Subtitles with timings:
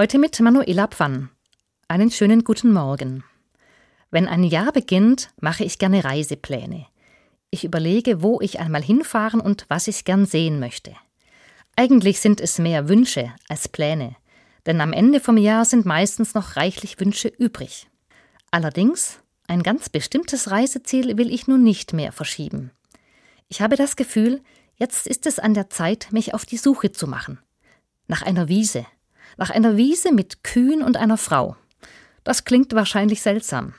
[0.00, 1.28] Heute mit Manuela Pfann.
[1.86, 3.22] Einen schönen guten Morgen.
[4.10, 6.86] Wenn ein Jahr beginnt, mache ich gerne Reisepläne.
[7.50, 10.96] Ich überlege, wo ich einmal hinfahren und was ich gern sehen möchte.
[11.76, 14.16] Eigentlich sind es mehr Wünsche als Pläne,
[14.64, 17.86] denn am Ende vom Jahr sind meistens noch reichlich Wünsche übrig.
[18.50, 22.70] Allerdings, ein ganz bestimmtes Reiseziel will ich nun nicht mehr verschieben.
[23.48, 24.40] Ich habe das Gefühl,
[24.76, 27.38] jetzt ist es an der Zeit, mich auf die Suche zu machen.
[28.08, 28.86] Nach einer Wiese,
[29.36, 31.56] nach einer Wiese mit Kühen und einer Frau.
[32.24, 33.74] Das klingt wahrscheinlich seltsam.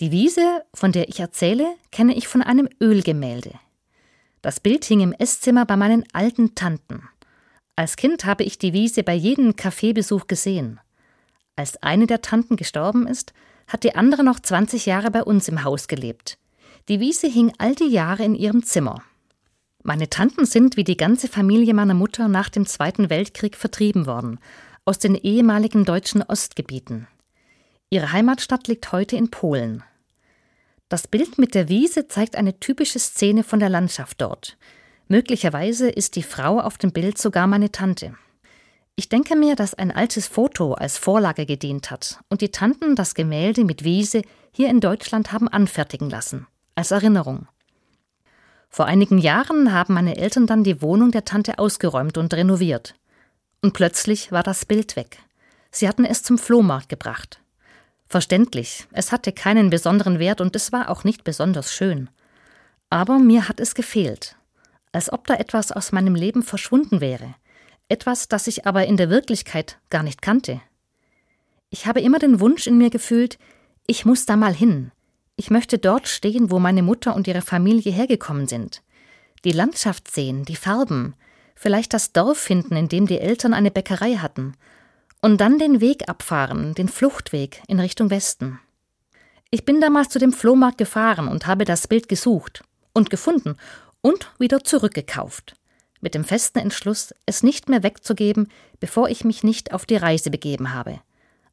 [0.00, 3.52] Die Wiese, von der ich erzähle, kenne ich von einem Ölgemälde.
[4.42, 7.08] Das Bild hing im Esszimmer bei meinen alten Tanten.
[7.76, 10.80] Als Kind habe ich die Wiese bei jedem Kaffeebesuch gesehen.
[11.56, 13.32] Als eine der Tanten gestorben ist,
[13.66, 16.38] hat die andere noch 20 Jahre bei uns im Haus gelebt.
[16.88, 19.02] Die Wiese hing all die Jahre in ihrem Zimmer.
[19.86, 24.40] Meine Tanten sind wie die ganze Familie meiner Mutter nach dem Zweiten Weltkrieg vertrieben worden,
[24.86, 27.06] aus den ehemaligen deutschen Ostgebieten.
[27.90, 29.84] Ihre Heimatstadt liegt heute in Polen.
[30.88, 34.56] Das Bild mit der Wiese zeigt eine typische Szene von der Landschaft dort.
[35.08, 38.14] Möglicherweise ist die Frau auf dem Bild sogar meine Tante.
[38.96, 43.14] Ich denke mir, dass ein altes Foto als Vorlage gedient hat und die Tanten das
[43.14, 47.48] Gemälde mit Wiese hier in Deutschland haben anfertigen lassen, als Erinnerung.
[48.74, 52.96] Vor einigen Jahren haben meine Eltern dann die Wohnung der Tante ausgeräumt und renoviert.
[53.62, 55.18] Und plötzlich war das Bild weg.
[55.70, 57.40] Sie hatten es zum Flohmarkt gebracht.
[58.08, 62.10] Verständlich, es hatte keinen besonderen Wert und es war auch nicht besonders schön.
[62.90, 64.34] Aber mir hat es gefehlt,
[64.90, 67.36] als ob da etwas aus meinem Leben verschwunden wäre,
[67.88, 70.60] etwas, das ich aber in der Wirklichkeit gar nicht kannte.
[71.70, 73.38] Ich habe immer den Wunsch in mir gefühlt,
[73.86, 74.90] ich muss da mal hin,
[75.36, 78.82] ich möchte dort stehen, wo meine Mutter und ihre Familie hergekommen sind.
[79.44, 81.14] Die Landschaft sehen, die Farben,
[81.54, 84.54] vielleicht das Dorf finden, in dem die Eltern eine Bäckerei hatten,
[85.20, 88.60] und dann den Weg abfahren, den Fluchtweg in Richtung Westen.
[89.50, 92.62] Ich bin damals zu dem Flohmarkt gefahren und habe das Bild gesucht
[92.92, 93.56] und gefunden
[94.02, 95.54] und wieder zurückgekauft,
[96.00, 98.48] mit dem festen Entschluss, es nicht mehr wegzugeben,
[98.80, 101.00] bevor ich mich nicht auf die Reise begeben habe,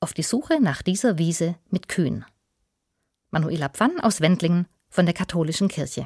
[0.00, 2.26] auf die Suche nach dieser Wiese mit Kühen.
[3.34, 6.02] Manuela Pfann aus Wendlingen von der Katholischen Kirche.